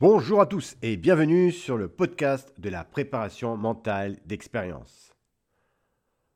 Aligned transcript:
Bonjour 0.00 0.40
à 0.40 0.46
tous 0.46 0.76
et 0.80 0.96
bienvenue 0.96 1.50
sur 1.50 1.76
le 1.76 1.88
podcast 1.88 2.54
de 2.56 2.68
la 2.68 2.84
préparation 2.84 3.56
mentale 3.56 4.20
d'expérience. 4.26 5.12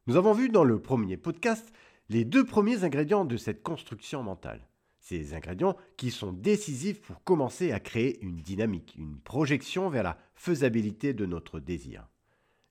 Nous 0.09 0.17
avons 0.17 0.33
vu 0.33 0.49
dans 0.49 0.65
le 0.65 0.83
premier 0.83 1.17
podcast 1.17 1.73
les 2.09 2.25
deux 2.25 2.45
premiers 2.45 2.83
ingrédients 2.83 3.25
de 3.25 3.37
cette 3.37 3.63
construction 3.63 4.25
mentale. 4.25 4.67
Ces 4.99 5.33
ingrédients 5.33 5.77
qui 5.97 6.11
sont 6.11 6.33
décisifs 6.33 7.01
pour 7.03 7.23
commencer 7.23 7.71
à 7.71 7.79
créer 7.79 8.21
une 8.25 8.39
dynamique, 8.39 8.97
une 8.99 9.21
projection 9.21 9.89
vers 9.91 10.03
la 10.03 10.19
faisabilité 10.35 11.15
de 11.15 11.25
notre 11.25 11.61
désir. 11.61 12.09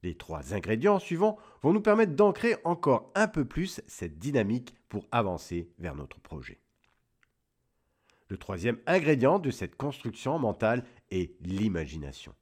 Les 0.04 0.16
trois 0.16 0.54
ingrédients 0.54 1.00
suivants 1.00 1.38
vont 1.62 1.72
nous 1.72 1.80
permettre 1.80 2.18
d'ancrer 2.18 2.58
encore 2.66 3.14
un 3.16 3.30
peu 3.30 3.46
plus 3.46 3.80
cette 3.88 4.20
dynamique 4.20 4.76
pour 4.90 5.08
avancer 5.14 5.72
vers 5.80 5.96
notre 5.96 6.20
projet. 6.20 6.60
Le 8.32 8.38
troisième 8.38 8.78
ingrédient 8.86 9.40
de 9.40 9.52
cette 9.52 9.76
construction 9.76 10.40
mentale 10.40 10.86
est 11.10 11.36
l'imagination. 11.42 12.34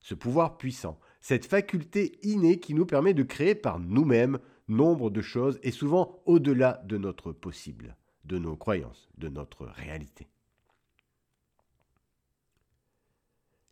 Ce 0.00 0.14
pouvoir 0.14 0.56
puissant, 0.56 0.98
cette 1.20 1.44
faculté 1.44 2.18
innée 2.22 2.58
qui 2.58 2.72
nous 2.72 2.86
permet 2.86 3.12
de 3.12 3.22
créer 3.22 3.54
par 3.54 3.78
nous-mêmes 3.78 4.38
nombre 4.66 5.10
de 5.10 5.20
choses 5.20 5.60
et 5.62 5.72
souvent 5.72 6.22
au-delà 6.24 6.82
de 6.86 6.96
notre 6.96 7.32
possible, 7.32 7.98
de 8.24 8.38
nos 8.38 8.56
croyances, 8.56 9.10
de 9.18 9.28
notre 9.28 9.66
réalité. 9.66 10.26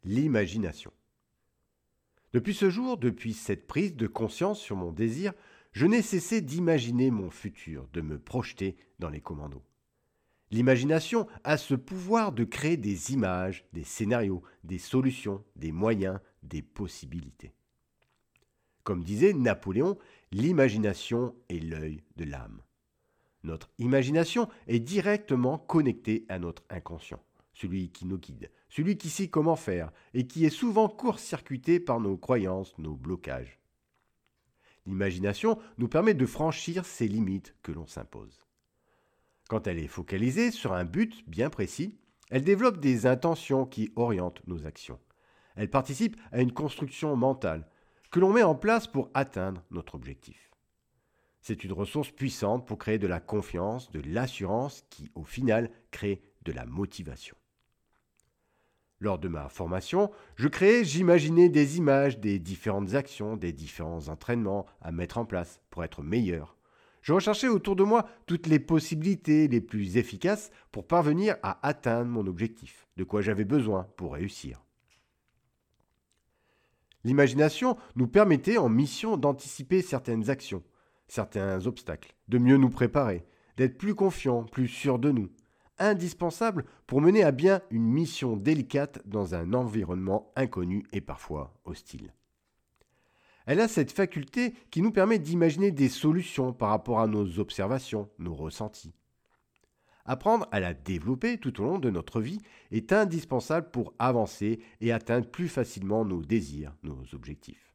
L'imagination. 0.05 0.93
Depuis 2.35 2.53
ce 2.53 2.69
jour, 2.69 2.99
depuis 2.99 3.33
cette 3.33 3.67
prise 3.67 3.97
de 3.97 4.07
conscience 4.07 4.61
sur 4.61 4.77
mon 4.77 4.93
désir, 4.93 5.33
je 5.73 5.87
n'ai 5.87 6.03
cessé 6.03 6.43
d'imaginer 6.43 7.11
mon 7.11 7.31
futur, 7.31 7.89
de 7.95 8.03
me 8.03 8.19
projeter 8.19 8.77
dans 8.99 9.09
les 9.09 9.23
commandos. 9.23 9.65
L'imagination 10.51 11.27
a 11.43 11.57
ce 11.57 11.75
pouvoir 11.75 12.33
de 12.33 12.45
créer 12.45 12.77
des 12.77 13.13
images, 13.13 13.65
des 13.73 13.85
scénarios, 13.85 14.43
des 14.63 14.79
solutions, 14.79 15.43
des 15.57 15.73
moyens, 15.73 16.21
des 16.43 16.63
possibilités. 16.63 17.55
Comme 18.85 19.03
disait 19.03 19.33
Napoléon, 19.33 19.99
l'imagination 20.31 21.35
est 21.49 21.59
l'œil 21.59 22.03
de 22.17 22.25
l'âme. 22.25 22.61
Notre 23.43 23.71
imagination 23.79 24.49
est 24.69 24.81
directement 24.81 25.59
connectée 25.59 26.25
à 26.29 26.39
notre 26.39 26.63
inconscient, 26.71 27.23
celui 27.53 27.91
qui 27.91 28.07
nous 28.07 28.19
guide, 28.19 28.51
celui 28.69 28.97
qui 28.97 29.11
sait 29.11 29.29
comment 29.29 29.57
faire 29.57 29.91
et 30.13 30.27
qui 30.27 30.45
est 30.45 30.51
souvent 30.51 30.89
court-circuité 30.89 31.81
par 31.81 32.01
nos 32.01 32.17
croyances, 32.17 32.77
nos 32.79 32.95
blocages. 32.95 33.59
L'imagination 34.87 35.59
nous 35.79 35.89
permet 35.89 36.15
de 36.15 36.27
franchir 36.27 36.85
ces 36.85 37.09
limites 37.09 37.55
que 37.63 37.73
l'on 37.73 37.87
s'impose. 37.87 38.44
Quand 39.49 39.67
elle 39.67 39.79
est 39.79 39.89
focalisée 39.89 40.51
sur 40.51 40.73
un 40.73 40.85
but 40.85 41.29
bien 41.29 41.51
précis, 41.51 41.99
elle 42.31 42.45
développe 42.45 42.81
des 42.81 43.07
intentions 43.07 43.67
qui 43.67 43.93
orientent 43.97 44.47
nos 44.47 44.67
actions. 44.67 44.99
Elle 45.57 45.71
participe 45.71 46.17
à 46.33 46.41
une 46.41 46.53
construction 46.53 47.15
mentale 47.17 47.69
que 48.11 48.21
l'on 48.21 48.33
met 48.33 48.43
en 48.43 48.55
place 48.55 48.87
pour 48.87 49.11
atteindre 49.15 49.63
notre 49.71 49.95
objectif. 49.95 50.51
C'est 51.41 51.63
une 51.63 51.73
ressource 51.73 52.11
puissante 52.11 52.67
pour 52.67 52.79
créer 52.79 52.99
de 52.99 53.07
la 53.07 53.21
confiance, 53.21 53.91
de 53.91 54.01
l'assurance 54.01 54.85
qui, 54.89 55.11
au 55.15 55.25
final, 55.25 55.71
crée 55.91 56.23
de 56.43 56.53
la 56.53 56.65
motivation. 56.65 57.37
Lors 58.99 59.19
de 59.19 59.29
ma 59.29 59.51
formation, 59.51 60.11
je 60.37 60.49
créais, 60.49 60.85
j'imaginais 60.85 61.51
des 61.51 61.77
images 61.77 62.19
des 62.19 62.39
différentes 62.39 62.95
actions, 62.95 63.37
des 63.37 63.53
différents 63.53 64.09
entraînements 64.09 64.65
à 64.81 64.93
mettre 64.93 65.19
en 65.19 65.27
place 65.27 65.61
pour 65.69 65.85
être 65.85 66.03
meilleur, 66.03 66.54
je 67.05 67.13
recherchais 67.13 67.49
autour 67.49 67.77
de 67.77 67.85
moi 67.85 68.09
toutes 68.25 68.47
les 68.47 68.59
possibilités 68.59 69.47
les 69.47 69.61
plus 69.61 69.99
efficaces 69.99 70.51
pour 70.73 70.87
parvenir 70.87 71.37
à 71.43 71.65
atteindre 71.67 72.11
mon 72.11 72.27
objectif, 72.27 72.89
de 72.97 73.05
quoi 73.05 73.21
j'avais 73.21 73.45
besoin 73.45 73.87
pour 73.99 74.15
réussir. 74.15 74.65
L'imagination 77.05 77.77
nous 77.95 78.07
permettait 78.07 78.57
en 78.57 78.71
mission 78.71 79.19
d'anticiper 79.19 79.83
certaines 79.83 80.31
actions, 80.31 80.63
certains 81.07 81.67
obstacles, 81.67 82.15
de 82.29 82.39
mieux 82.39 82.57
nous 82.57 82.71
préparer, 82.71 83.27
d'être 83.59 83.77
plus 83.77 83.95
confiants, 83.95 84.45
plus 84.45 84.67
sûrs 84.67 84.99
de 84.99 85.11
nous, 85.11 85.29
indispensable 85.79 86.65
pour 86.87 87.03
mener 87.03 87.23
à 87.23 87.33
bien 87.33 87.61
une 87.71 87.87
mission 87.87 88.35
délicate 88.35 89.07
dans 89.07 89.35
un 89.35 89.53
environnement 89.53 90.33
inconnu 90.37 90.87
et 90.95 91.03
parfois 91.03 91.53
hostile. 91.67 92.15
Elle 93.47 93.61
a 93.61 93.69
cette 93.69 93.93
faculté 93.93 94.55
qui 94.71 94.81
nous 94.81 94.91
permet 94.91 95.19
d'imaginer 95.19 95.71
des 95.71 95.89
solutions 95.89 96.53
par 96.53 96.71
rapport 96.71 97.01
à 97.01 97.07
nos 97.07 97.39
observations, 97.39 98.09
nos 98.19 98.35
ressentis. 98.35 98.95
Apprendre 100.07 100.47
à 100.53 100.61
la 100.61 100.75
développer 100.75 101.39
tout 101.39 101.61
au 101.61 101.65
long 101.65 101.79
de 101.79 101.91
notre 101.91 102.21
vie 102.21 102.41
est 102.71 102.93
indispensable 102.93 103.71
pour 103.71 103.95
avancer 103.99 104.61
et 104.81 104.93
atteindre 104.93 105.27
plus 105.27 105.49
facilement 105.49 106.05
nos 106.05 106.23
désirs, 106.23 106.75
nos 106.83 107.03
objectifs. 107.15 107.73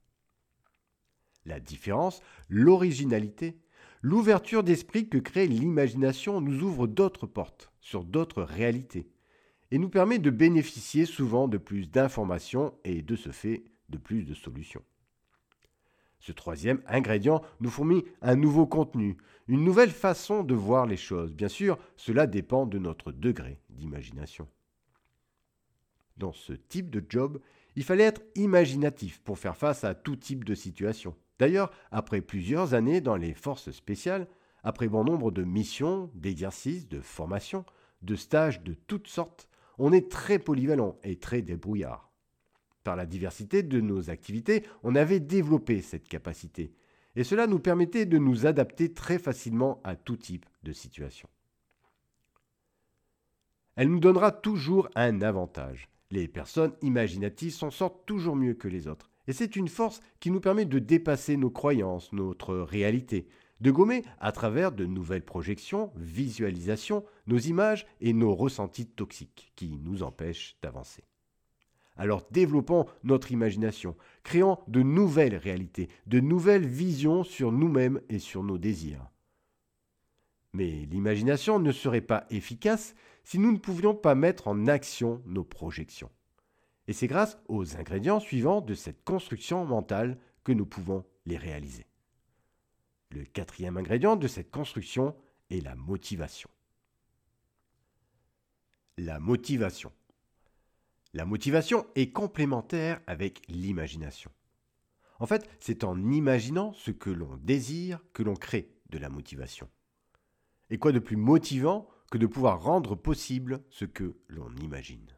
La 1.46 1.60
différence, 1.60 2.22
l'originalité, 2.48 3.60
l'ouverture 4.02 4.64
d'esprit 4.64 5.10
que 5.10 5.18
crée 5.18 5.48
l'imagination 5.48 6.42
nous 6.42 6.62
ouvre 6.62 6.86
d'autres 6.86 7.26
portes 7.26 7.72
sur 7.80 8.04
d'autres 8.04 8.44
réalités 8.44 9.10
et 9.72 9.80
nous 9.80 9.90
permet 9.90 10.20
de 10.20 10.30
bénéficier 10.30 11.06
souvent 11.06 11.48
de 11.48 11.58
plus 11.58 11.90
d'informations 11.90 12.74
et 12.84 13.02
de 13.02 13.16
ce 13.16 13.32
fait 13.32 13.64
de 13.90 13.98
plus 13.98 14.24
de 14.24 14.34
solutions. 14.34 14.84
Ce 16.20 16.32
troisième 16.32 16.82
ingrédient 16.88 17.42
nous 17.60 17.70
fournit 17.70 18.04
un 18.22 18.36
nouveau 18.36 18.68
contenu, 18.68 19.18
une 19.48 19.64
nouvelle 19.64 19.92
façon 19.92 20.44
de 20.44 20.54
voir 20.54 20.86
les 20.86 20.98
choses. 20.98 21.34
Bien 21.34 21.48
sûr, 21.48 21.78
cela 21.96 22.28
dépend 22.28 22.66
de 22.66 22.78
notre 22.78 23.12
degré 23.12 23.60
d'imagination. 23.70 24.48
Dans 26.18 26.34
ce 26.34 26.54
type 26.54 26.90
de 26.90 27.04
job, 27.08 27.40
il 27.76 27.84
fallait 27.84 28.04
être 28.04 28.22
imaginatif 28.36 29.22
pour 29.22 29.40
faire 29.40 29.56
face 29.56 29.86
à 29.86 29.96
tout 29.96 30.18
type 30.18 30.44
de 30.44 30.54
situation. 30.54 31.16
D'ailleurs, 31.40 31.72
après 31.92 32.20
plusieurs 32.20 32.74
années 32.74 33.00
dans 33.00 33.16
les 33.16 33.34
forces 33.34 33.72
spéciales, 33.72 34.28
après 34.64 34.90
bon 34.90 35.06
nombre 35.06 35.32
de 35.32 35.44
missions, 35.44 36.12
d'exercices, 36.14 36.90
de 36.90 37.00
formations, 37.00 37.64
de 38.02 38.16
stages 38.16 38.62
de 38.62 38.74
toutes 38.74 39.08
sortes, 39.08 39.48
on 39.78 39.94
est 39.94 40.12
très 40.12 40.40
polyvalent 40.40 40.98
et 41.04 41.16
très 41.16 41.42
débrouillard. 41.42 42.09
Par 42.84 42.96
la 42.96 43.06
diversité 43.06 43.64
de 43.64 43.82
nos 43.82 44.10
activités, 44.10 44.64
on 44.84 44.96
avait 44.96 45.20
développé 45.20 45.82
cette 45.82 46.08
capacité, 46.08 46.74
et 47.16 47.24
cela 47.24 47.48
nous 47.48 47.60
permettait 47.60 48.06
de 48.06 48.18
nous 48.18 48.46
adapter 48.46 48.94
très 48.94 49.20
facilement 49.20 49.82
à 49.84 49.96
tout 49.96 50.18
type 50.18 50.46
de 50.64 50.72
situation. 50.72 51.30
Elle 53.76 53.90
nous 53.90 54.00
donnera 54.00 54.32
toujours 54.32 54.90
un 54.96 55.22
avantage. 55.22 55.90
Les 56.12 56.28
personnes 56.28 56.74
imaginatives 56.82 57.54
s'en 57.54 57.72
sortent 57.72 58.06
toujours 58.06 58.36
mieux 58.36 58.54
que 58.54 58.68
les 58.68 58.88
autres, 58.88 59.10
et 59.28 59.34
c'est 59.34 59.56
une 59.56 59.68
force 59.68 60.02
qui 60.20 60.32
nous 60.32 60.40
permet 60.40 60.66
de 60.66 60.80
dépasser 60.80 61.38
nos 61.38 61.52
croyances, 61.52 62.12
notre 62.14 62.56
réalité, 62.56 63.28
de 63.62 63.72
gommer 63.72 64.04
à 64.20 64.32
travers 64.32 64.72
de 64.72 64.86
nouvelles 64.86 65.26
projections, 65.26 65.92
visualisations, 65.96 67.06
nos 67.28 67.38
images 67.38 67.86
et 68.02 68.14
nos 68.14 68.34
ressentis 68.34 68.88
toxiques 68.88 69.52
qui 69.56 69.78
nous 69.78 70.02
empêchent 70.02 70.58
d'avancer. 70.62 71.04
Alors 72.00 72.26
développons 72.32 72.86
notre 73.04 73.34
imagination, 73.34 73.94
créons 74.24 74.58
de 74.70 74.82
nouvelles 74.82 75.36
réalités, 75.36 75.90
de 76.08 76.22
nouvelles 76.22 76.66
visions 76.66 77.26
sur 77.26 77.52
nous-mêmes 77.52 78.00
et 78.08 78.20
sur 78.20 78.42
nos 78.42 78.58
désirs. 78.58 79.06
Mais 80.54 80.88
l'imagination 80.90 81.60
ne 81.60 81.74
serait 81.74 82.00
pas 82.00 82.26
efficace 82.30 82.96
si 83.26 83.38
nous 83.38 83.52
ne 83.52 83.58
pouvions 83.58 83.94
pas 83.94 84.16
mettre 84.16 84.48
en 84.48 84.68
action 84.68 85.22
nos 85.26 85.44
projections. 85.44 86.10
Et 86.88 86.94
c'est 86.94 87.08
grâce 87.08 87.38
aux 87.50 87.76
ingrédients 87.76 88.22
suivants 88.22 88.62
de 88.62 88.76
cette 88.76 89.04
construction 89.04 89.66
mentale 89.66 90.18
que 90.46 90.54
nous 90.54 90.66
pouvons 90.66 91.04
les 91.26 91.38
réaliser. 91.38 91.86
Le 93.12 93.26
quatrième 93.26 93.76
ingrédient 93.76 94.16
de 94.16 94.28
cette 94.30 94.52
construction 94.52 95.18
est 95.50 95.64
la 95.66 95.76
motivation. 95.76 96.50
La 98.98 99.20
motivation. 99.20 99.92
La 101.14 101.26
motivation 101.26 101.88
est 101.96 102.12
complémentaire 102.12 103.02
avec 103.08 103.42
l'imagination. 103.48 104.32
En 105.20 105.26
fait, 105.26 105.50
c'est 105.60 105.84
en 105.84 106.12
imaginant 106.12 106.72
ce 106.74 106.92
que 106.92 107.10
l'on 107.10 107.36
désire 107.38 108.00
que 108.14 108.22
l'on 108.22 108.36
crée 108.36 108.72
de 108.90 109.00
la 109.00 109.10
motivation. 109.10 109.70
Et 110.70 110.78
quoi 110.78 110.92
de 110.92 111.00
plus 111.00 111.16
motivant 111.16 111.90
que 112.12 112.20
de 112.20 112.28
pouvoir 112.28 112.62
rendre 112.62 112.96
possible 112.96 113.64
ce 113.70 113.86
que 113.86 114.18
l'on 114.28 114.56
imagine? 114.58 115.18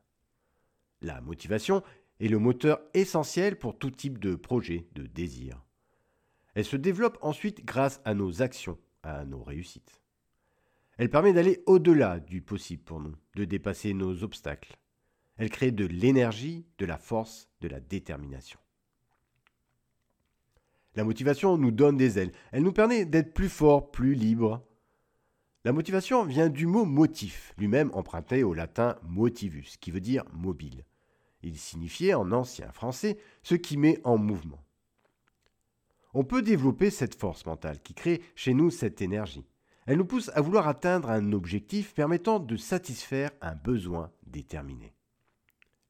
La 1.02 1.20
motivation 1.20 1.84
est 2.22 2.30
le 2.30 2.40
moteur 2.40 2.80
essentiel 2.94 3.58
pour 3.58 3.78
tout 3.78 3.92
type 3.92 4.18
de 4.18 4.36
projet, 4.36 4.88
de 4.94 5.06
désir. 5.08 5.62
Elle 6.54 6.66
se 6.66 6.78
développe 6.78 7.18
ensuite 7.22 7.66
grâce 7.66 8.02
à 8.06 8.14
nos 8.14 8.42
actions, 8.42 8.80
à 9.04 9.26
nos 9.26 9.44
réussites. 9.44 10.02
Elle 10.98 11.10
permet 11.10 11.34
d'aller 11.34 11.64
au-delà 11.66 12.20
du 12.20 12.42
possible 12.42 12.84
pour 12.84 13.00
nous, 13.00 13.16
de 13.36 13.46
dépasser 13.46 13.94
nos 13.94 14.24
obstacles, 14.24 14.78
elle 15.42 15.50
crée 15.50 15.72
de 15.72 15.88
l'énergie, 15.88 16.68
de 16.78 16.86
la 16.86 17.00
force, 17.00 17.50
de 17.62 17.68
la 17.68 17.80
détermination. 17.80 18.60
La 20.94 21.04
motivation 21.04 21.58
nous 21.58 21.72
donne 21.72 21.98
des 21.98 22.20
ailes. 22.20 22.32
Elle 22.52 22.62
nous 22.62 22.72
permet 22.72 23.06
d'être 23.06 23.34
plus 23.34 23.50
forts, 23.50 23.90
plus 23.90 24.14
libres. 24.14 24.64
La 25.66 25.74
motivation 25.74 26.26
vient 26.26 26.48
du 26.48 26.68
mot 26.68 26.86
motif, 26.86 27.56
lui-même 27.58 27.90
emprunté 27.96 28.44
au 28.44 28.54
latin 28.54 29.00
motivus, 29.02 29.78
qui 29.82 29.90
veut 29.90 30.00
dire 30.00 30.26
mobile. 30.32 30.86
Il 31.42 31.58
signifiait 31.58 32.14
en 32.14 32.32
ancien 32.32 32.72
français 32.72 33.18
ce 33.42 33.56
qui 33.56 33.78
met 33.78 34.00
en 34.04 34.20
mouvement. 34.20 34.64
On 36.14 36.24
peut 36.24 36.44
développer 36.44 36.92
cette 36.92 37.16
force 37.16 37.48
mentale 37.48 37.82
qui 37.82 37.96
crée 37.96 38.22
chez 38.36 38.54
nous 38.54 38.70
cette 38.70 39.02
énergie. 39.02 39.48
Elle 39.88 39.98
nous 39.98 40.06
pousse 40.06 40.30
à 40.36 40.42
vouloir 40.42 40.68
atteindre 40.68 41.10
un 41.10 41.32
objectif 41.32 41.96
permettant 41.96 42.40
de 42.40 42.58
satisfaire 42.58 43.32
un 43.42 43.56
besoin 43.56 44.12
déterminé. 44.28 44.94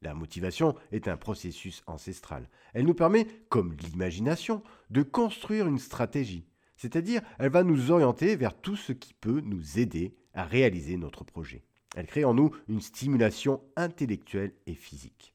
La 0.02 0.16
motivation 0.16 0.76
est 0.92 1.08
un 1.08 1.18
processus 1.18 1.84
ancestral. 1.86 2.50
Elle 2.74 2.86
nous 2.86 2.96
permet, 2.96 3.28
comme 3.50 3.74
l'imagination, 3.74 4.64
de 4.90 5.04
construire 5.04 5.68
une 5.68 5.78
stratégie, 5.78 6.46
c'est-à-dire 6.76 7.22
elle 7.38 7.52
va 7.52 7.64
nous 7.64 7.92
orienter 7.92 8.36
vers 8.36 8.60
tout 8.60 8.76
ce 8.76 8.94
qui 8.94 9.14
peut 9.14 9.42
nous 9.42 9.78
aider 9.78 10.16
à 10.34 10.44
réaliser 10.44 10.98
notre 10.98 11.24
projet. 11.24 11.64
Elle 11.96 12.08
crée 12.08 12.26
en 12.26 12.34
nous 12.34 12.52
une 12.68 12.82
stimulation 12.82 13.62
intellectuelle 13.76 14.54
et 14.66 14.74
physique. 14.74 15.34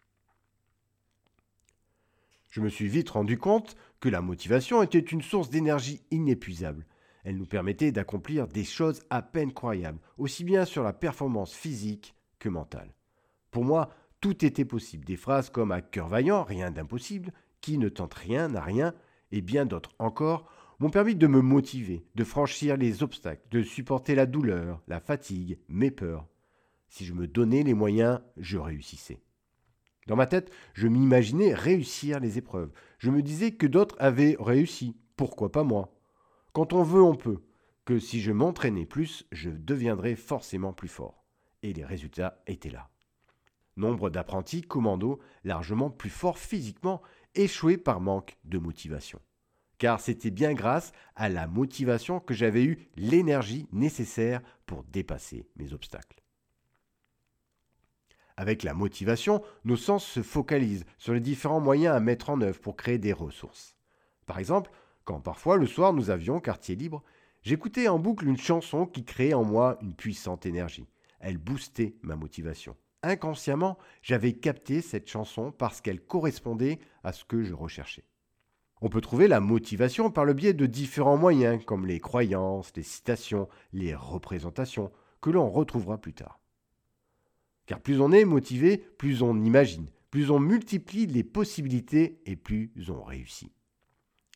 Je 2.50 2.60
me 2.60 2.68
suis 2.68 2.88
vite 2.88 3.10
rendu 3.10 3.38
compte 3.38 3.76
que 4.00 4.08
la 4.08 4.22
motivation 4.22 4.82
était 4.82 4.98
une 4.98 5.22
source 5.22 5.50
d'énergie 5.50 6.02
inépuisable. 6.10 6.86
Elle 7.22 7.36
nous 7.36 7.46
permettait 7.46 7.92
d'accomplir 7.92 8.48
des 8.48 8.64
choses 8.64 9.02
à 9.10 9.22
peine 9.22 9.52
croyables, 9.52 10.00
aussi 10.16 10.42
bien 10.42 10.64
sur 10.64 10.82
la 10.82 10.92
performance 10.92 11.52
physique 11.52 12.14
que 12.38 12.48
mentale. 12.48 12.94
Pour 13.50 13.64
moi, 13.64 13.90
tout 14.20 14.44
était 14.44 14.64
possible. 14.64 15.04
Des 15.04 15.16
phrases 15.16 15.50
comme 15.50 15.72
à 15.72 15.82
cœur 15.82 16.08
vaillant, 16.08 16.44
rien 16.44 16.70
d'impossible, 16.70 17.32
qui 17.60 17.78
ne 17.78 17.88
tente 17.88 18.14
rien 18.14 18.48
n'a 18.48 18.60
rien, 18.60 18.94
et 19.32 19.40
bien 19.40 19.66
d'autres 19.66 19.94
encore, 19.98 20.50
m'ont 20.78 20.90
permis 20.90 21.14
de 21.14 21.26
me 21.26 21.40
motiver, 21.40 22.04
de 22.14 22.24
franchir 22.24 22.76
les 22.76 23.02
obstacles, 23.02 23.46
de 23.50 23.62
supporter 23.62 24.14
la 24.14 24.26
douleur, 24.26 24.82
la 24.88 25.00
fatigue, 25.00 25.58
mes 25.68 25.90
peurs. 25.90 26.26
Si 26.88 27.04
je 27.04 27.14
me 27.14 27.26
donnais 27.26 27.62
les 27.62 27.74
moyens, 27.74 28.20
je 28.36 28.58
réussissais. 28.58 29.20
Dans 30.06 30.16
ma 30.16 30.26
tête, 30.26 30.52
je 30.74 30.86
m'imaginais 30.86 31.52
réussir 31.52 32.20
les 32.20 32.38
épreuves. 32.38 32.70
Je 32.98 33.10
me 33.10 33.22
disais 33.22 33.52
que 33.52 33.66
d'autres 33.66 33.96
avaient 33.98 34.36
réussi. 34.38 34.96
Pourquoi 35.16 35.50
pas 35.50 35.64
moi? 35.64 35.94
Quand 36.52 36.72
on 36.72 36.82
veut, 36.82 37.02
on 37.02 37.16
peut. 37.16 37.42
Que 37.84 37.98
si 37.98 38.20
je 38.20 38.32
m'entraînais 38.32 38.86
plus, 38.86 39.26
je 39.32 39.50
deviendrais 39.50 40.14
forcément 40.14 40.72
plus 40.72 40.88
fort. 40.88 41.24
Et 41.62 41.72
les 41.72 41.84
résultats 41.84 42.42
étaient 42.46 42.70
là. 42.70 42.90
Nombre 43.76 44.08
d'apprentis 44.08 44.62
commandos 44.62 45.20
largement 45.44 45.90
plus 45.90 46.11
forts 46.11 46.38
physiquement 46.38 47.02
échouaient 47.34 47.76
par 47.76 48.00
manque 48.00 48.38
de 48.44 48.58
motivation. 48.58 49.20
Car 49.78 50.00
c'était 50.00 50.31
bien 50.31 50.55
grâce 50.55 50.93
à 51.14 51.28
la 51.28 51.46
motivation 51.46 52.19
que 52.19 52.32
j'avais 52.32 52.64
eu 52.64 52.88
l'énergie 52.96 53.67
nécessaire 53.73 54.40
pour 54.64 54.84
dépasser 54.84 55.46
mes 55.56 55.75
obstacles. 55.75 56.23
Avec 58.38 58.62
la 58.62 58.75
motivation, 58.75 59.43
nos 59.64 59.76
sens 59.76 60.05
se 60.05 60.23
focalisent 60.23 60.84
sur 60.99 61.12
les 61.12 61.20
différents 61.20 61.61
moyens 61.61 61.94
à 61.94 62.00
mettre 62.00 62.31
en 62.31 62.40
œuvre 62.40 62.61
pour 62.61 62.76
créer 62.76 62.99
des 62.99 63.12
ressources. 63.12 63.76
Par 64.26 64.38
exemple, 64.38 64.70
quand 65.05 65.20
parfois 65.20 65.56
le 65.56 65.67
soir 65.67 65.93
nous 65.93 66.11
avions 66.11 66.40
quartier 66.40 66.75
libre, 66.75 67.02
j'écoutais 67.43 67.88
en 67.88 67.99
boucle 67.99 68.26
une 68.26 68.37
chanson 68.37 68.87
qui 68.87 69.05
créait 69.05 69.34
en 69.34 69.44
moi 69.44 69.78
une 69.81 69.94
puissante 69.94 70.46
énergie. 70.46 70.88
Elle 71.20 71.38
boostait 71.38 71.96
ma 72.02 72.17
motivation. 72.17 72.76
Inconsciemment, 73.06 73.79
j'avais 74.03 74.32
capté 74.32 74.82
cette 74.82 75.08
chanson 75.08 75.53
parce 75.53 75.81
qu'elle 75.81 76.00
correspondait 76.00 76.81
à 77.05 77.12
ce 77.12 77.25
que 77.25 77.44
je 77.44 77.55
recherchais. 77.55 78.03
On 78.81 78.88
peut 78.88 79.00
trouver 79.00 79.29
la 79.29 79.38
motivation 79.38 80.11
par 80.11 80.25
le 80.25 80.35
biais 80.35 80.55
de 80.55 80.67
différents 80.67 81.17
moyens 81.17 81.64
comme 81.64 81.87
les 81.87 82.00
croyances, 82.00 82.73
les 82.75 82.82
citations, 82.82 83.49
les 83.73 83.94
représentations, 83.94 84.91
que 85.20 85.31
l'on 85.31 85.49
retrouvera 85.49 85.99
plus 85.99 86.14
tard. 86.14 86.41
Car 87.67 87.79
plus 87.79 88.00
on 88.00 88.11
est 88.11 88.25
motivé, 88.25 88.76
plus 88.76 89.23
on 89.23 89.41
imagine, 89.41 89.88
plus 90.11 90.32
on 90.32 90.41
multiplie 90.41 91.06
les 91.06 91.23
possibilités 91.23 92.20
et 92.26 92.35
plus 92.35 92.73
on 92.88 93.05
réussit. 93.05 93.52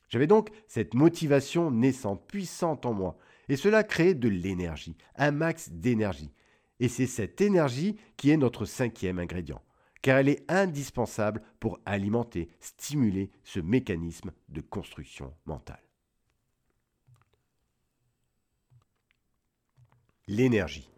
J'avais 0.08 0.28
donc 0.28 0.50
cette 0.68 0.94
motivation 0.94 1.72
naissante, 1.72 2.24
puissante 2.28 2.86
en 2.86 2.92
moi, 2.92 3.18
et 3.48 3.56
cela 3.56 3.82
crée 3.82 4.14
de 4.14 4.28
l'énergie, 4.28 4.96
un 5.16 5.32
max 5.32 5.70
d'énergie. 5.70 6.30
Et 6.80 6.88
c'est 6.88 7.06
cette 7.06 7.40
énergie 7.40 7.96
qui 8.16 8.30
est 8.30 8.36
notre 8.36 8.64
cinquième 8.64 9.18
ingrédient, 9.18 9.62
car 10.02 10.18
elle 10.18 10.30
est 10.30 10.50
indispensable 10.50 11.42
pour 11.60 11.78
alimenter, 11.84 12.48
stimuler 12.58 13.30
ce 13.44 13.60
mécanisme 13.60 14.32
de 14.48 14.62
construction 14.62 15.32
mentale. 15.46 15.82
L'énergie. 20.26 20.88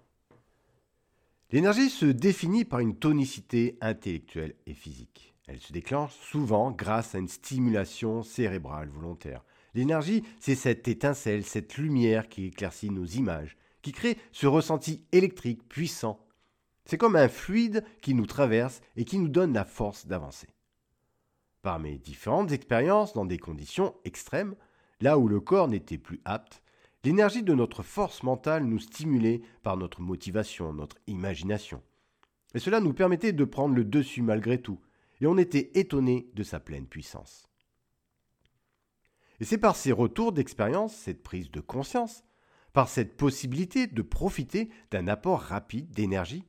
L'énergie 1.51 1.91
se 1.91 2.07
définit 2.07 2.65
par 2.65 2.81
une 2.81 2.97
tonicité 2.97 3.77
intellectuelle 3.81 4.55
et 4.67 4.75
physique. 4.75 5.35
Elle 5.49 5.61
se 5.61 5.73
déclenche 5.73 6.13
souvent 6.13 6.71
grâce 6.71 7.15
à 7.15 7.19
une 7.19 7.29
stimulation 7.29 8.23
cérébrale 8.23 8.89
volontaire. 8.89 9.45
L'énergie, 9.75 10.23
c'est 10.39 10.55
cette 10.55 10.87
étincelle, 10.87 11.45
cette 11.45 11.77
lumière 11.77 12.29
qui 12.29 12.47
éclaircit 12.47 12.91
nos 12.91 13.05
images, 13.05 13.57
qui 13.83 13.93
crée 13.93 14.17
ce 14.33 14.47
ressenti 14.47 15.05
électrique 15.13 15.69
puissant. 15.69 16.25
C'est 16.85 16.99
comme 16.99 17.17
un 17.17 17.29
fluide 17.29 17.85
qui 18.01 18.15
nous 18.15 18.27
traverse 18.27 18.81
et 18.97 19.05
qui 19.05 19.19
nous 19.19 19.29
donne 19.29 19.53
la 19.53 19.65
force 19.65 20.07
d'avancer. 20.07 20.49
Par 21.63 21.79
mes 21.79 21.99
différentes 21.99 22.51
expériences 22.53 23.13
dans 23.13 23.25
des 23.25 23.39
conditions 23.39 23.95
extrêmes, 24.05 24.57
là 25.01 25.19
où 25.19 25.29
le 25.29 25.41
corps 25.41 25.69
n'était 25.69 25.99
plus 25.99 26.21
apte, 26.25 26.63
L'énergie 27.05 27.43
de 27.43 27.55
notre 27.55 27.83
force 27.83 28.23
mentale 28.23 28.65
nous 28.65 28.79
stimulait 28.79 29.43
par 29.65 29.77
notre 29.77 30.01
motivation, 30.01 30.73
notre 30.73 30.99
imagination. 31.09 31.83
Et 32.55 32.61
cela 32.61 32.79
nous 32.79 32.93
permettait 32.93 33.33
de 33.33 33.45
prendre 33.45 33.75
le 33.75 33.85
dessus 33.85 34.23
malgré 34.23 34.61
tout, 34.61 34.79
et 35.21 35.27
on 35.27 35.37
était 35.37 35.73
étonné 35.75 36.29
de 36.35 36.45
sa 36.45 36.61
pleine 36.61 36.87
puissance. 36.87 37.49
Et 39.41 39.45
c'est 39.45 39.59
par 39.59 39.75
ces 39.75 39.91
retours 39.91 40.31
d'expérience, 40.31 40.95
cette 40.95 41.25
prise 41.25 41.51
de 41.51 41.61
conscience, 41.61 42.23
par 42.73 42.89
cette 42.89 43.17
possibilité 43.17 43.87
de 43.87 44.03
profiter 44.03 44.71
d'un 44.91 45.09
apport 45.09 45.41
rapide 45.41 45.91
d'énergie, 45.91 46.45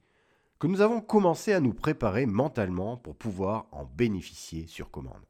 que 0.59 0.67
nous 0.67 0.81
avons 0.81 1.01
commencé 1.01 1.51
à 1.51 1.59
nous 1.59 1.73
préparer 1.73 2.25
mentalement 2.25 2.95
pour 2.97 3.15
pouvoir 3.15 3.67
en 3.71 3.85
bénéficier 3.85 4.67
sur 4.67 4.91
commande. 4.91 5.25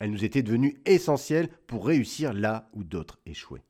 Elle 0.00 0.10
nous 0.10 0.24
était 0.24 0.42
devenue 0.42 0.80
essentielle 0.84 1.48
pour 1.66 1.86
réussir 1.86 2.32
là 2.32 2.68
où 2.74 2.84
d'autres 2.84 3.20
échouaient. 3.24 3.64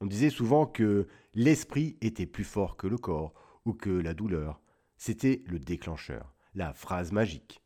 On 0.00 0.06
disait 0.06 0.30
souvent 0.30 0.66
que 0.66 1.06
l'esprit 1.34 1.96
était 2.00 2.26
plus 2.26 2.44
fort 2.44 2.76
que 2.76 2.86
le 2.86 2.98
corps 2.98 3.34
ou 3.64 3.74
que 3.74 3.90
la 3.90 4.14
douleur. 4.14 4.60
C'était 4.96 5.42
le 5.46 5.58
déclencheur, 5.58 6.34
la 6.54 6.72
phrase 6.72 7.12
magique. 7.12 7.62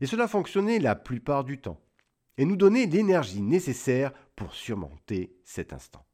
Et 0.00 0.06
cela 0.06 0.26
fonctionnait 0.26 0.78
la 0.78 0.96
plupart 0.96 1.44
du 1.44 1.60
temps 1.60 1.80
et 2.36 2.44
nous 2.44 2.56
donnait 2.56 2.86
l'énergie 2.86 3.42
nécessaire 3.42 4.12
pour 4.34 4.54
surmonter 4.54 5.36
cet 5.44 5.72
instant. 5.72 6.04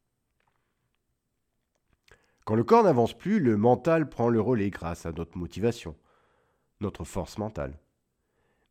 Quand 2.50 2.56
le 2.56 2.64
corps 2.64 2.82
n'avance 2.82 3.16
plus, 3.16 3.38
le 3.38 3.56
mental 3.56 4.08
prend 4.08 4.28
le 4.28 4.40
relais 4.40 4.70
grâce 4.70 5.06
à 5.06 5.12
notre 5.12 5.38
motivation, 5.38 5.94
notre 6.80 7.04
force 7.04 7.38
mentale. 7.38 7.78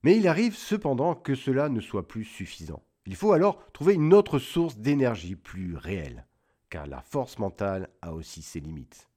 Mais 0.04 0.18
il 0.18 0.28
arrive 0.28 0.54
cependant 0.54 1.16
que 1.16 1.34
cela 1.34 1.70
ne 1.70 1.80
soit 1.80 2.06
plus 2.06 2.26
suffisant. 2.26 2.84
Il 3.06 3.16
faut 3.16 3.32
alors 3.32 3.72
trouver 3.72 3.94
une 3.94 4.14
autre 4.14 4.38
source 4.38 4.76
d'énergie 4.76 5.38
plus 5.38 5.78
réelle 5.78 6.28
car 6.70 6.88
la 6.88 7.00
force 7.00 7.40
mentale 7.40 7.88
a 8.02 8.14
aussi 8.14 8.42
ses 8.42 8.60
limites. 8.60 9.08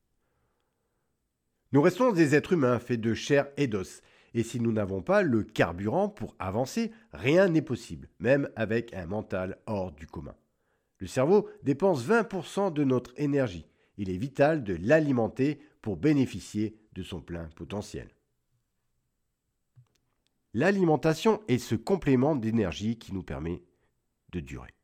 Nous 1.73 1.83
restons 1.83 2.13
des 2.13 2.37
êtres 2.37 2.53
humains 2.53 2.79
faits 2.79 3.01
de 3.01 3.15
chair 3.15 3.49
et 3.57 3.67
d'os, 3.67 4.01
et 4.33 4.45
si 4.45 4.61
nous 4.61 4.71
n'avons 4.71 5.03
pas 5.03 5.23
le 5.23 5.43
carburant 5.43 6.09
pour 6.09 6.37
avancer, 6.39 6.93
rien 7.13 7.49
n'est 7.49 7.63
possible, 7.63 8.09
même 8.21 8.49
avec 8.55 8.95
un 8.95 9.07
mental 9.07 9.59
hors 9.67 9.91
du 9.91 10.07
commun. 10.07 10.37
Le 10.99 11.09
cerveau 11.09 11.49
dépense 11.65 12.07
20% 12.07 12.73
de 12.73 12.85
notre 12.85 13.13
énergie. 13.17 13.67
Il 13.99 14.11
est 14.11 14.17
vital 14.17 14.65
de 14.65 14.75
l'alimenter 14.81 15.61
pour 15.81 15.97
bénéficier 15.97 16.77
de 16.93 17.03
son 17.03 17.21
plein 17.21 17.49
potentiel. 17.57 18.09
L'alimentation 20.55 21.41
est 21.49 21.59
ce 21.59 21.75
complément 21.75 22.37
d'énergie 22.37 22.99
qui 22.99 23.15
nous 23.15 23.23
permet 23.23 23.63
de 24.33 24.41
durer. 24.41 24.75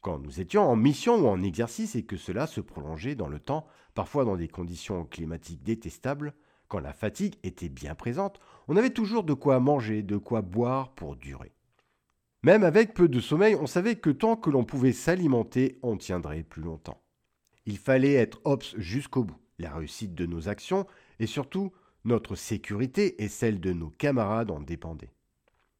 Quand 0.00 0.18
nous 0.18 0.40
étions 0.40 0.62
en 0.62 0.76
mission 0.76 1.16
ou 1.16 1.26
en 1.26 1.42
exercice 1.42 1.94
et 1.94 2.04
que 2.04 2.16
cela 2.16 2.46
se 2.46 2.60
prolongeait 2.60 3.16
dans 3.16 3.28
le 3.28 3.38
temps, 3.38 3.66
parfois 3.94 4.24
dans 4.24 4.36
des 4.36 4.48
conditions 4.48 5.04
climatiques 5.04 5.62
détestables, 5.62 6.32
quand 6.68 6.78
la 6.78 6.92
fatigue 6.92 7.34
était 7.42 7.68
bien 7.68 7.94
présente, 7.94 8.40
on 8.68 8.76
avait 8.76 8.90
toujours 8.90 9.24
de 9.24 9.34
quoi 9.34 9.58
manger, 9.58 10.02
de 10.02 10.16
quoi 10.16 10.40
boire 10.40 10.94
pour 10.94 11.16
durer. 11.16 11.52
Même 12.42 12.62
avec 12.62 12.94
peu 12.94 13.08
de 13.08 13.20
sommeil, 13.20 13.56
on 13.56 13.66
savait 13.66 13.96
que 13.96 14.10
tant 14.10 14.36
que 14.36 14.48
l'on 14.48 14.64
pouvait 14.64 14.92
s'alimenter, 14.92 15.78
on 15.82 15.96
tiendrait 15.96 16.44
plus 16.44 16.62
longtemps. 16.62 17.02
Il 17.70 17.78
fallait 17.78 18.14
être 18.14 18.40
ops 18.42 18.74
jusqu'au 18.78 19.22
bout. 19.22 19.38
La 19.60 19.72
réussite 19.72 20.12
de 20.12 20.26
nos 20.26 20.48
actions 20.48 20.88
et 21.20 21.26
surtout 21.28 21.70
notre 22.04 22.34
sécurité 22.34 23.22
et 23.22 23.28
celle 23.28 23.60
de 23.60 23.72
nos 23.72 23.90
camarades 23.90 24.50
en 24.50 24.58
dépendaient. 24.58 25.14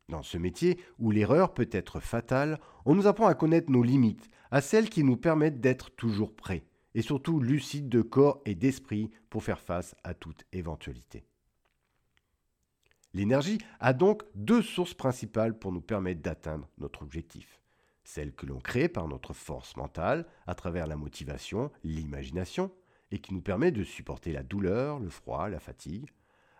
Dans 0.08 0.22
ce 0.22 0.38
métier, 0.38 0.78
où 1.00 1.10
l'erreur 1.10 1.52
peut 1.52 1.68
être 1.72 1.98
fatale, 1.98 2.60
on 2.84 2.94
nous 2.94 3.08
apprend 3.08 3.26
à 3.26 3.34
connaître 3.34 3.72
nos 3.72 3.82
limites, 3.82 4.30
à 4.52 4.60
celles 4.60 4.88
qui 4.88 5.02
nous 5.02 5.16
permettent 5.16 5.60
d'être 5.60 5.90
toujours 5.90 6.32
prêts, 6.32 6.62
et 6.94 7.02
surtout 7.02 7.40
lucides 7.40 7.88
de 7.88 8.02
corps 8.02 8.40
et 8.46 8.54
d'esprit 8.54 9.10
pour 9.28 9.42
faire 9.42 9.60
face 9.60 9.96
à 10.04 10.14
toute 10.14 10.44
éventualité. 10.52 11.24
L'énergie 13.14 13.58
a 13.80 13.94
donc 13.94 14.22
deux 14.36 14.62
sources 14.62 14.94
principales 14.94 15.58
pour 15.58 15.72
nous 15.72 15.80
permettre 15.80 16.22
d'atteindre 16.22 16.68
notre 16.78 17.02
objectif. 17.02 17.59
Celle 18.04 18.32
que 18.32 18.46
l'on 18.46 18.58
crée 18.58 18.88
par 18.88 19.08
notre 19.08 19.32
force 19.32 19.76
mentale 19.76 20.26
à 20.46 20.54
travers 20.54 20.86
la 20.86 20.96
motivation, 20.96 21.70
l'imagination, 21.84 22.70
et 23.10 23.18
qui 23.18 23.34
nous 23.34 23.40
permet 23.40 23.72
de 23.72 23.84
supporter 23.84 24.32
la 24.32 24.42
douleur, 24.42 24.98
le 24.98 25.10
froid, 25.10 25.48
la 25.48 25.60
fatigue, 25.60 26.06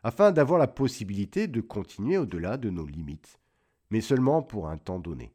afin 0.03 0.33
d'avoir 0.33 0.59
la 0.59 0.67
possibilité 0.67 1.47
de 1.47 1.61
continuer 1.61 2.19
au-delà 2.19 2.57
de 2.57 2.71
nos 2.71 2.87
limites, 2.87 3.39
mais 3.91 4.01
seulement 4.01 4.43
pour 4.43 4.69
un 4.69 4.79
temps 4.79 4.99
donné. 4.99 5.33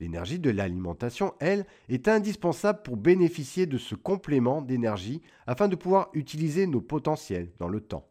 L'énergie 0.00 0.38
de 0.38 0.50
l'alimentation, 0.50 1.34
elle, 1.40 1.66
est 1.90 2.08
indispensable 2.08 2.82
pour 2.82 2.96
bénéficier 2.96 3.66
de 3.66 3.76
ce 3.76 3.94
complément 3.94 4.62
d'énergie 4.62 5.20
afin 5.46 5.68
de 5.68 5.76
pouvoir 5.76 6.08
utiliser 6.14 6.66
nos 6.66 6.80
potentiels 6.80 7.52
dans 7.58 7.68
le 7.68 7.82
temps. 7.82 8.08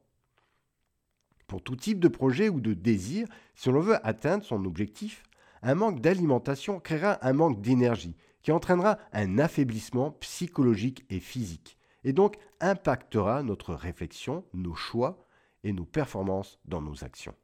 Pour 1.48 1.63
tout 1.63 1.75
type 1.75 2.00
de 2.00 2.08
projet 2.08 2.48
ou 2.48 2.62
de 2.62 2.75
désir, 2.75 3.27
si 3.55 3.69
l'on 3.69 3.79
veut 3.79 4.05
atteindre 4.05 4.43
son 4.43 4.65
objectif, 4.65 5.24
un 5.61 5.75
manque 5.75 5.99
d'alimentation 5.99 6.79
créera 6.79 7.25
un 7.25 7.33
manque 7.33 7.61
d'énergie 7.61 8.15
qui 8.41 8.51
entraînera 8.51 8.97
un 9.11 9.39
affaiblissement 9.39 10.11
psychologique 10.11 11.05
et 11.09 11.19
physique, 11.19 11.77
et 12.03 12.13
donc 12.13 12.37
impactera 12.59 13.43
notre 13.43 13.73
réflexion, 13.73 14.45
nos 14.53 14.75
choix 14.75 15.25
et 15.63 15.73
nos 15.73 15.85
performances 15.85 16.59
dans 16.65 16.81
nos 16.81 17.03
actions. 17.03 17.35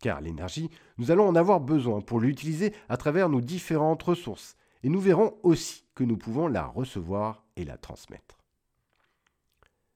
Car 0.00 0.20
l'énergie, 0.20 0.70
nous 0.96 1.10
allons 1.10 1.26
en 1.26 1.34
avoir 1.34 1.60
besoin 1.60 2.00
pour 2.00 2.20
l'utiliser 2.20 2.72
à 2.88 2.96
travers 2.96 3.28
nos 3.28 3.40
différentes 3.40 4.02
ressources, 4.02 4.56
et 4.82 4.88
nous 4.88 5.00
verrons 5.00 5.36
aussi 5.42 5.84
que 5.94 6.04
nous 6.04 6.16
pouvons 6.16 6.46
la 6.46 6.64
recevoir 6.64 7.44
et 7.56 7.64
la 7.64 7.76
transmettre. 7.76 8.38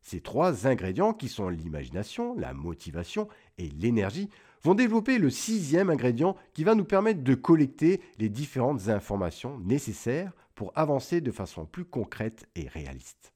Ces 0.03 0.21
trois 0.21 0.67
ingrédients 0.67 1.15
qui 1.15 1.31
sont 1.31 1.49
l'imagination, 1.49 2.35
la 2.35 2.53
motivation 2.53 3.29
et 3.57 3.71
l'énergie 3.71 4.29
vont 4.65 4.75
développer 4.75 5.19
le 5.19 5.31
sixième 5.31 5.91
ingrédient 5.91 6.37
qui 6.55 6.65
va 6.65 6.75
nous 6.75 6.85
permettre 6.85 7.23
de 7.23 7.35
collecter 7.35 8.01
les 8.19 8.31
différentes 8.31 8.89
informations 8.89 9.59
nécessaires 9.61 10.33
pour 10.55 10.73
avancer 10.75 11.21
de 11.21 11.31
façon 11.31 11.67
plus 11.67 11.85
concrète 11.85 12.49
et 12.55 12.67
réaliste. 12.67 13.33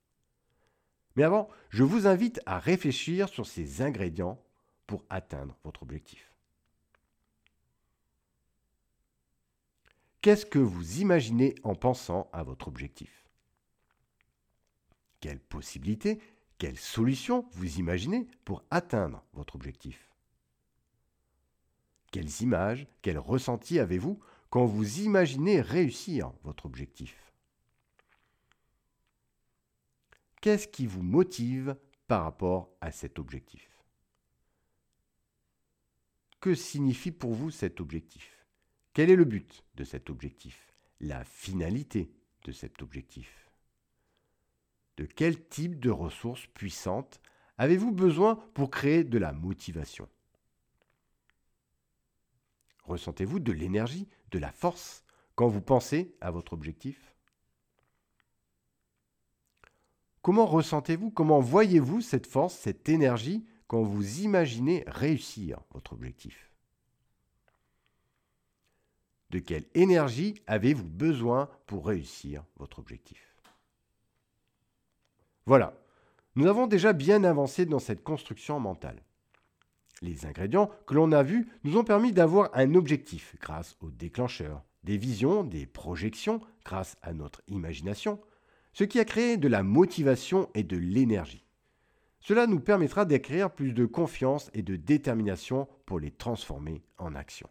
Mais 1.16 1.24
avant, 1.24 1.48
je 1.68 1.82
vous 1.82 2.06
invite 2.06 2.40
à 2.46 2.58
réfléchir 2.58 3.28
sur 3.28 3.46
ces 3.46 3.82
ingrédients 3.82 4.40
pour 4.86 5.04
atteindre 5.10 5.56
votre 5.64 5.82
objectif. 5.82 6.32
Qu'est-ce 10.20 10.46
que 10.46 10.58
vous 10.58 11.00
imaginez 11.00 11.54
en 11.62 11.74
pensant 11.74 12.28
à 12.32 12.42
votre 12.42 12.68
objectif? 12.68 13.24
Quelles 15.20 15.40
possibilités, 15.40 16.20
quelles 16.58 16.78
solutions 16.78 17.46
vous 17.52 17.78
imaginez 17.78 18.28
pour 18.44 18.64
atteindre 18.70 19.24
votre 19.32 19.56
objectif? 19.56 20.08
Quelles 22.18 22.42
images, 22.42 22.88
quels 23.00 23.20
ressentis 23.20 23.78
avez-vous 23.78 24.18
quand 24.50 24.66
vous 24.66 25.02
imaginez 25.02 25.60
réussir 25.60 26.32
votre 26.42 26.66
objectif? 26.66 27.32
Qu'est-ce 30.40 30.66
qui 30.66 30.88
vous 30.88 31.04
motive 31.04 31.76
par 32.08 32.24
rapport 32.24 32.72
à 32.80 32.90
cet 32.90 33.20
objectif? 33.20 33.70
Que 36.40 36.56
signifie 36.56 37.12
pour 37.12 37.34
vous 37.34 37.52
cet 37.52 37.80
objectif? 37.80 38.44
Quel 38.94 39.10
est 39.10 39.14
le 39.14 39.24
but 39.24 39.62
de 39.76 39.84
cet 39.84 40.10
objectif? 40.10 40.74
La 40.98 41.22
finalité 41.22 42.10
de 42.42 42.50
cet 42.50 42.82
objectif? 42.82 43.48
De 44.96 45.04
quel 45.04 45.46
type 45.46 45.78
de 45.78 45.90
ressources 45.90 46.48
puissantes 46.48 47.20
avez-vous 47.58 47.92
besoin 47.92 48.34
pour 48.54 48.72
créer 48.72 49.04
de 49.04 49.18
la 49.18 49.32
motivation? 49.32 50.08
Ressentez-vous 52.88 53.38
de 53.38 53.52
l'énergie, 53.52 54.08
de 54.30 54.38
la 54.38 54.50
force 54.50 55.04
quand 55.34 55.46
vous 55.46 55.60
pensez 55.60 56.16
à 56.22 56.30
votre 56.30 56.54
objectif? 56.54 57.14
Comment 60.22 60.46
ressentez-vous, 60.46 61.10
comment 61.10 61.38
voyez-vous 61.38 62.00
cette 62.00 62.26
force, 62.26 62.54
cette 62.54 62.88
énergie 62.88 63.46
quand 63.66 63.82
vous 63.82 64.20
imaginez 64.20 64.84
réussir 64.86 65.60
votre 65.72 65.92
objectif? 65.92 66.50
De 69.28 69.38
quelle 69.38 69.66
énergie 69.74 70.42
avez-vous 70.46 70.88
besoin 70.88 71.50
pour 71.66 71.86
réussir 71.86 72.42
votre 72.56 72.78
objectif? 72.78 73.36
Voilà, 75.44 75.74
nous 76.36 76.46
avons 76.46 76.66
déjà 76.66 76.94
bien 76.94 77.22
avancé 77.22 77.66
dans 77.66 77.78
cette 77.78 78.02
construction 78.02 78.58
mentale. 78.58 79.02
Les 80.00 80.26
ingrédients 80.26 80.70
que 80.86 80.94
l'on 80.94 81.12
a 81.12 81.22
vus 81.22 81.48
nous 81.64 81.76
ont 81.76 81.84
permis 81.84 82.12
d'avoir 82.12 82.50
un 82.54 82.74
objectif 82.74 83.34
grâce 83.40 83.76
aux 83.80 83.90
déclencheurs, 83.90 84.62
des 84.84 84.96
visions, 84.96 85.42
des 85.44 85.66
projections 85.66 86.40
grâce 86.64 86.96
à 87.02 87.12
notre 87.12 87.42
imagination, 87.48 88.20
ce 88.72 88.84
qui 88.84 89.00
a 89.00 89.04
créé 89.04 89.36
de 89.36 89.48
la 89.48 89.62
motivation 89.62 90.48
et 90.54 90.62
de 90.62 90.76
l'énergie. 90.76 91.44
Cela 92.20 92.46
nous 92.46 92.60
permettra 92.60 93.04
d'acquérir 93.04 93.50
plus 93.50 93.72
de 93.72 93.86
confiance 93.86 94.50
et 94.54 94.62
de 94.62 94.76
détermination 94.76 95.68
pour 95.86 95.98
les 95.98 96.10
transformer 96.10 96.82
en 96.98 97.14
action. 97.14 97.48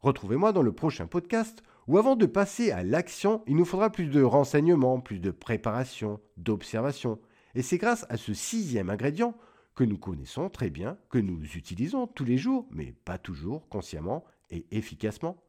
Retrouvez-moi 0.00 0.52
dans 0.52 0.62
le 0.62 0.72
prochain 0.72 1.06
podcast 1.06 1.62
où 1.86 1.98
avant 1.98 2.16
de 2.16 2.26
passer 2.26 2.70
à 2.70 2.82
l'action, 2.82 3.42
il 3.46 3.56
nous 3.56 3.64
faudra 3.64 3.90
plus 3.90 4.06
de 4.06 4.22
renseignements, 4.22 5.00
plus 5.00 5.18
de 5.18 5.30
préparation, 5.30 6.20
d'observation. 6.36 7.18
Et 7.54 7.62
c'est 7.62 7.78
grâce 7.78 8.06
à 8.08 8.16
ce 8.16 8.32
sixième 8.32 8.90
ingrédient 8.90 9.34
que 9.74 9.84
nous 9.84 9.98
connaissons 9.98 10.48
très 10.48 10.70
bien, 10.70 10.98
que 11.08 11.18
nous 11.18 11.44
utilisons 11.56 12.06
tous 12.06 12.24
les 12.24 12.38
jours, 12.38 12.66
mais 12.70 12.92
pas 13.04 13.18
toujours 13.18 13.68
consciemment 13.68 14.24
et 14.50 14.66
efficacement, 14.70 15.42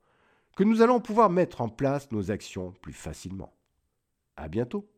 que 0.55 0.63
nous 0.63 0.81
allons 0.81 0.99
pouvoir 0.99 1.29
mettre 1.29 1.61
en 1.61 1.69
place 1.69 2.11
nos 2.11 2.31
actions 2.31 2.73
plus 2.81 2.93
facilement. 2.93 3.53
À 4.35 4.47
bientôt. 4.47 4.91